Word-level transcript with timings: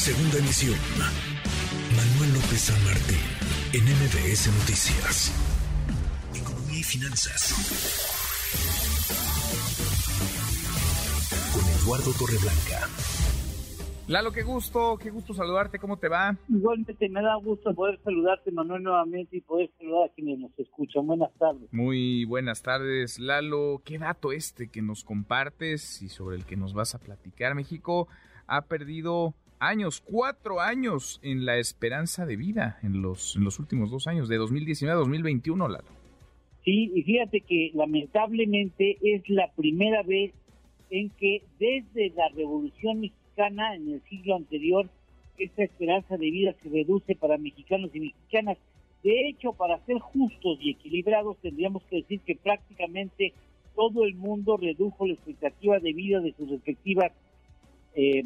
Segunda 0.00 0.38
emisión. 0.38 0.78
Manuel 1.92 2.32
López 2.32 2.72
San 2.72 2.84
Martín, 2.86 3.20
en 3.74 3.84
MBS 3.84 4.48
Noticias. 4.48 5.28
Economía 6.34 6.80
y 6.80 6.82
finanzas. 6.82 7.52
Con 11.52 11.64
Eduardo 11.68 12.12
Torreblanca. 12.18 12.88
Lalo, 14.08 14.32
qué 14.32 14.42
gusto, 14.42 14.96
qué 14.96 15.10
gusto 15.10 15.34
saludarte, 15.34 15.78
¿cómo 15.78 15.98
te 15.98 16.08
va? 16.08 16.34
Igualmente 16.48 17.06
me 17.10 17.20
da 17.20 17.34
gusto 17.34 17.74
poder 17.74 18.00
saludarte, 18.02 18.52
Manuel, 18.52 18.82
nuevamente 18.82 19.36
y 19.36 19.42
poder 19.42 19.70
saludar 19.76 20.08
a 20.08 20.14
quienes 20.14 20.38
nos 20.38 20.58
escuchan. 20.58 21.06
Buenas 21.06 21.30
tardes. 21.38 21.70
Muy 21.72 22.24
buenas 22.24 22.62
tardes, 22.62 23.18
Lalo. 23.18 23.82
¿Qué 23.84 23.98
dato 23.98 24.32
este 24.32 24.70
que 24.70 24.80
nos 24.80 25.04
compartes 25.04 26.00
y 26.00 26.08
sobre 26.08 26.36
el 26.36 26.46
que 26.46 26.56
nos 26.56 26.72
vas 26.72 26.94
a 26.94 27.00
platicar? 27.00 27.54
México 27.54 28.08
ha 28.46 28.62
perdido 28.62 29.34
años, 29.60 30.00
cuatro 30.00 30.60
años 30.60 31.20
en 31.22 31.44
la 31.44 31.58
esperanza 31.58 32.26
de 32.26 32.36
vida 32.36 32.78
en 32.82 33.02
los, 33.02 33.36
últimos 33.58 33.90
dos 33.90 34.06
años, 34.06 34.28
de 34.28 34.36
2019 34.36 34.96
a 34.96 34.98
2021, 34.98 35.68
Lalo. 35.68 35.84
Sí, 36.64 36.90
y 36.94 37.02
fíjate 37.02 37.42
que 37.42 37.70
lamentablemente 37.74 38.98
es 39.02 39.28
la 39.28 39.50
primera 39.52 40.02
vez 40.02 40.32
en 40.90 41.10
que 41.10 41.42
desde 41.58 42.10
la 42.16 42.28
Revolución 42.30 43.00
Mexicana, 43.00 43.76
en 43.76 43.92
el 43.92 44.02
siglo 44.08 44.36
anterior, 44.36 44.88
esta 45.38 45.62
esperanza 45.62 46.16
de 46.16 46.30
vida 46.30 46.54
se 46.62 46.68
reduce 46.68 47.14
para 47.14 47.38
mexicanos 47.38 47.90
y 47.94 48.00
mexicanas. 48.00 48.58
De 49.02 49.28
hecho, 49.28 49.52
para 49.52 49.78
ser 49.86 49.98
justos 49.98 50.58
y 50.60 50.70
equilibrados, 50.70 51.38
tendríamos 51.38 51.82
que 51.84 51.96
decir 51.96 52.20
que 52.20 52.36
prácticamente 52.36 53.32
todo 53.74 54.04
el 54.04 54.14
mundo 54.14 54.56
redujo 54.56 55.06
la 55.06 55.14
expectativa 55.14 55.78
de 55.78 55.92
vida 55.92 56.20
de 56.20 56.34
sus 56.34 56.50
respectivas 56.50 57.12
eh, 57.94 58.22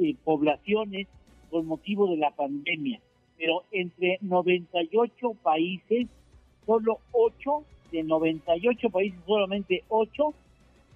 eh, 0.00 0.14
poblaciones 0.24 1.08
por 1.50 1.64
motivo 1.64 2.08
de 2.08 2.16
la 2.16 2.30
pandemia. 2.30 3.00
Pero 3.36 3.64
entre 3.72 4.18
98 4.20 5.34
países, 5.42 6.06
solo 6.66 6.98
8, 7.12 7.64
de 7.92 8.02
98 8.02 8.90
países, 8.90 9.18
solamente 9.26 9.84
8, 9.88 10.34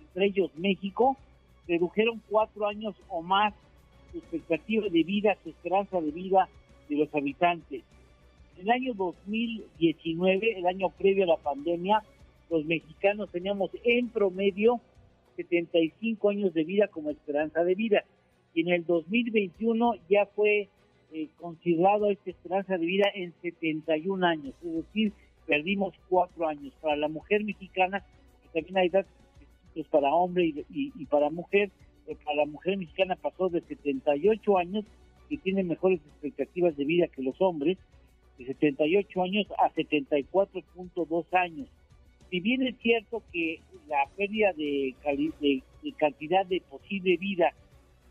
entre 0.01 0.27
ellos 0.27 0.51
México, 0.57 1.17
redujeron 1.67 2.23
cuatro 2.29 2.67
años 2.67 2.95
o 3.09 3.23
más 3.23 3.55
su 4.13 4.19
expectativa 4.19 4.89
de 4.89 5.03
vida, 5.03 5.37
su 5.43 5.51
esperanza 5.51 6.01
de 6.01 6.11
vida 6.11 6.49
de 6.89 6.97
los 6.97 7.15
habitantes. 7.15 7.83
En 8.57 8.63
el 8.63 8.71
año 8.71 8.95
2019, 8.95 10.59
el 10.59 10.67
año 10.67 10.91
previo 10.91 11.25
a 11.25 11.29
la 11.29 11.37
pandemia, 11.37 12.03
los 12.51 12.65
mexicanos 12.65 13.31
teníamos 13.31 13.71
en 13.83 14.09
promedio 14.11 14.81
75 15.37 16.29
años 16.29 16.55
de 16.55 16.65
vida 16.65 16.89
como 16.89 17.11
esperanza 17.11 17.65
de 17.65 17.75
vida. 17.75 18.05
Y 18.55 18.63
en 18.63 18.69
el 18.69 18.87
2021 18.87 19.95
ya 20.09 20.27
fue 20.27 20.69
eh, 21.13 21.29
considerado 21.39 22.11
esta 22.11 22.31
esperanza 22.31 22.79
de 22.79 22.87
vida 22.87 23.07
en 23.15 23.33
71 23.43 24.27
años, 24.27 24.55
es 24.65 24.75
decir, 24.75 25.13
perdimos 25.47 25.95
cuatro 26.09 26.49
años. 26.49 26.73
Para 26.81 26.97
la 26.97 27.09
mujer 27.09 27.45
mexicana, 27.45 28.05
que 28.43 28.61
también 28.61 28.79
hay 28.79 28.89
datos 28.89 29.11
para 29.91 30.15
hombre 30.15 30.65
y, 30.71 31.07
para 31.07 31.31
mujer, 31.31 31.71
para 32.25 32.37
la 32.37 32.47
mujer 32.47 32.79
mexicana 32.79 33.17
pasó 33.17 33.49
de 33.49 33.61
78 33.63 34.59
años, 34.59 34.85
que 35.29 35.39
tiene 35.39 35.65
mejores 35.65 36.01
expectativas 36.01 36.77
de 36.77 36.85
vida 36.85 37.09
que 37.09 37.23
los 37.23 37.41
hombres, 37.41 37.79
de 38.39 38.47
78 38.47 39.23
años 39.23 39.47
a 39.59 39.71
74.2 39.71 41.25
años 41.33 41.69
si 42.35 42.41
bien 42.41 42.67
es 42.67 42.77
cierto 42.79 43.23
que 43.33 43.61
la 43.87 44.09
pérdida 44.17 44.53
de, 44.55 44.95
cantidad 45.97 46.45
de 46.45 46.61
posible 46.63 47.17
vida 47.17 47.53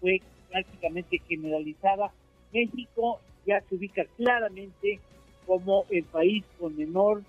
fue 0.04 0.22
prácticamente 0.52 1.22
generalizada, 1.30 2.12
México 2.52 3.22
ya 3.46 3.62
se 3.62 3.76
ubica 3.76 4.04
claramente 4.18 5.00
como 5.48 5.86
el 5.90 6.04
país 6.04 6.44
con 6.60 6.76
menor 6.76 7.24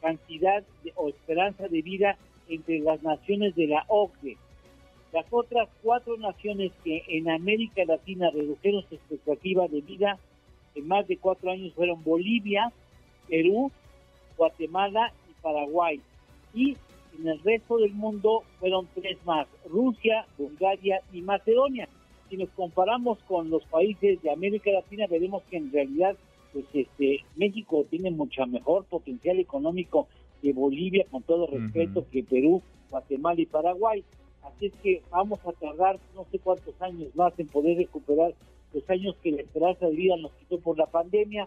cantidad 0.00 0.62
o 0.94 1.08
esperanza 1.08 1.66
de 1.66 1.82
vida 1.82 2.16
entre 2.48 2.78
las 2.78 3.02
naciones 3.02 3.56
de 3.56 3.66
la 3.66 3.84
OCDE. 3.88 4.36
Las 5.12 5.26
otras 5.32 5.68
cuatro 5.82 6.16
naciones 6.16 6.70
que 6.84 7.02
en 7.08 7.28
América 7.28 7.82
Latina 7.84 8.30
redujeron 8.30 8.84
su 8.88 8.94
expectativa 8.94 9.66
de 9.66 9.80
vida 9.80 10.18
en 10.76 10.86
más 10.86 11.08
de 11.08 11.16
cuatro 11.16 11.50
años 11.50 11.74
fueron 11.74 12.04
Bolivia, 12.04 12.72
Perú, 13.28 13.72
Guatemala 14.36 15.12
y 15.28 15.42
Paraguay 15.42 16.00
y 16.54 16.76
en 17.18 17.28
el 17.28 17.40
resto 17.42 17.78
del 17.78 17.92
mundo 17.92 18.44
fueron 18.60 18.86
tres 18.94 19.18
más, 19.24 19.48
Rusia, 19.68 20.24
Bulgaria 20.38 21.02
y 21.12 21.20
Macedonia. 21.20 21.88
Si 22.32 22.38
nos 22.38 22.48
comparamos 22.52 23.18
con 23.28 23.50
los 23.50 23.62
países 23.66 24.22
de 24.22 24.30
América 24.30 24.70
Latina, 24.70 25.06
veremos 25.06 25.42
que 25.50 25.58
en 25.58 25.70
realidad 25.70 26.16
pues 26.54 26.64
este 26.72 27.26
México 27.36 27.84
tiene 27.90 28.10
mucho 28.10 28.46
mejor 28.46 28.86
potencial 28.86 29.38
económico 29.38 30.08
que 30.40 30.54
Bolivia, 30.54 31.04
con 31.10 31.22
todo 31.24 31.46
respeto, 31.46 32.06
que 32.10 32.22
Perú, 32.22 32.62
Guatemala 32.88 33.38
y 33.38 33.44
Paraguay. 33.44 34.02
Así 34.44 34.64
es 34.68 34.72
que 34.82 35.02
vamos 35.10 35.40
a 35.44 35.52
tardar 35.52 35.98
no 36.14 36.24
sé 36.32 36.38
cuántos 36.38 36.80
años 36.80 37.14
más 37.14 37.38
en 37.38 37.48
poder 37.48 37.76
recuperar 37.76 38.32
los 38.72 38.88
años 38.88 39.14
que 39.22 39.32
la 39.32 39.42
esperanza 39.42 39.84
de 39.88 39.94
vida 39.94 40.16
nos 40.16 40.32
quitó 40.32 40.58
por 40.58 40.78
la 40.78 40.86
pandemia. 40.86 41.46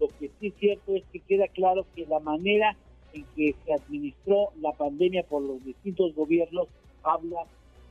Lo 0.00 0.08
que 0.18 0.32
sí 0.40 0.48
es 0.48 0.54
cierto 0.54 0.96
es 0.96 1.04
que 1.12 1.20
queda 1.20 1.46
claro 1.46 1.86
que 1.94 2.06
la 2.06 2.18
manera 2.18 2.76
en 3.12 3.24
que 3.36 3.54
se 3.64 3.72
administró 3.72 4.48
la 4.60 4.72
pandemia 4.72 5.22
por 5.22 5.42
los 5.42 5.64
distintos 5.64 6.12
gobiernos 6.12 6.66
habla 7.04 7.44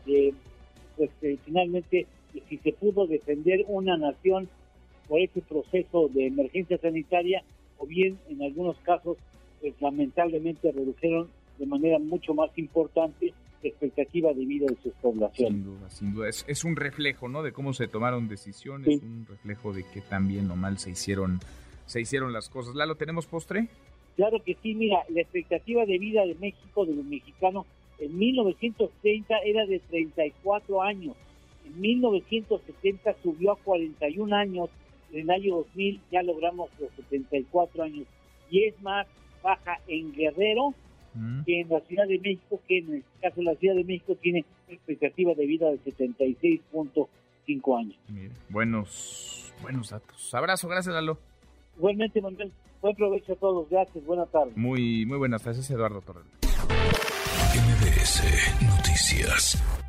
de, 0.05 0.33
pues 0.97 1.09
finalmente, 1.45 2.05
si 2.53 2.59
se 2.59 2.73
pudo 2.73 3.07
defender 3.07 3.65
una 3.67 3.97
nación 3.97 4.47
por 5.07 5.19
ese 5.19 5.41
proceso 5.41 6.07
de 6.09 6.27
emergencia 6.27 6.77
sanitaria, 6.77 7.43
o 7.77 7.87
bien 7.87 8.19
en 8.29 8.43
algunos 8.43 8.77
casos, 8.79 9.17
pues 9.59 9.73
lamentablemente 9.81 10.71
redujeron 10.71 11.29
de 11.57 11.65
manera 11.65 11.97
mucho 11.97 12.33
más 12.33 12.55
importante 12.57 13.33
la 13.63 13.69
expectativa 13.69 14.33
de 14.33 14.45
vida 14.45 14.67
de 14.67 14.77
sus 14.83 14.93
poblaciones. 14.93 15.53
Sin 15.53 15.63
duda, 15.63 15.89
sin 15.89 16.13
duda. 16.13 16.29
Es, 16.29 16.63
un 16.63 16.75
reflejo, 16.75 17.27
¿no? 17.27 17.41
De 17.41 17.53
cómo 17.53 17.73
se 17.73 17.87
tomaron 17.87 18.27
decisiones, 18.27 19.01
un 19.01 19.25
reflejo 19.27 19.73
de 19.73 19.83
que 19.91 20.01
tan 20.01 20.27
bien 20.27 20.51
o 20.51 20.55
mal 20.55 20.77
se 20.77 20.91
hicieron, 20.91 21.39
se 21.87 22.01
hicieron 22.01 22.33
las 22.33 22.49
cosas. 22.49 22.75
Lalo, 22.75 22.95
¿tenemos 22.95 23.25
postre? 23.25 23.67
Claro 24.15 24.43
que 24.43 24.55
sí, 24.61 24.75
mira, 24.75 24.99
la 25.09 25.21
expectativa 25.21 25.85
de 25.85 25.97
vida 25.97 26.23
de 26.25 26.35
México, 26.35 26.85
de 26.85 26.93
los 26.93 27.05
mexicanos, 27.05 27.65
en 27.97 28.15
1930 28.17 29.37
era 29.39 29.65
de 29.65 29.79
34 29.79 30.81
años, 30.83 31.15
en 31.65 31.81
1970 31.81 33.15
subió 33.21 33.53
a 33.53 33.55
41 33.57 34.35
años, 34.35 34.69
en 35.11 35.21
el 35.21 35.29
año 35.29 35.55
2000 35.57 36.01
ya 36.11 36.23
logramos 36.23 36.69
los 36.79 36.91
74 36.91 37.83
años, 37.83 38.07
y 38.49 38.63
es 38.65 38.81
más 38.81 39.07
baja 39.41 39.79
en 39.87 40.13
Guerrero 40.13 40.73
mm. 41.13 41.43
que 41.43 41.61
en 41.61 41.69
la 41.69 41.79
Ciudad 41.81 42.07
de 42.07 42.19
México, 42.19 42.61
que 42.67 42.79
en 42.79 42.93
el 42.95 43.03
caso 43.21 43.35
de 43.37 43.43
la 43.43 43.55
Ciudad 43.55 43.75
de 43.75 43.83
México 43.83 44.15
tiene 44.15 44.45
expectativa 44.69 45.33
de 45.33 45.45
vida 45.45 45.69
de 45.69 45.79
76.5 45.83 47.79
años. 47.79 47.97
buenos, 48.49 49.53
buenos 49.61 49.89
datos. 49.89 50.33
Abrazo, 50.33 50.67
gracias 50.67 50.93
Lalo. 50.93 51.17
Igualmente, 51.77 52.21
Manuel. 52.21 52.51
Buen 52.81 52.95
provecho 52.95 53.33
a 53.33 53.35
todos, 53.37 53.69
gracias, 53.69 54.05
buenas 54.05 54.29
tardes. 54.29 54.57
Muy, 54.57 55.05
muy 55.05 55.17
buenas 55.17 55.41
tardes, 55.41 55.69
Eduardo 55.71 56.01
Torres. 56.01 56.25
MBS 57.55 58.61
Noticias. 58.61 59.82